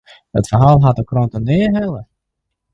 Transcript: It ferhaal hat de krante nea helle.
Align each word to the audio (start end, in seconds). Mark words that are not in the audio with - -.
It 0.37 0.47
ferhaal 0.49 0.81
hat 0.85 0.95
de 1.01 1.05
krante 1.11 1.39
nea 1.47 1.69
helle. 1.77 2.01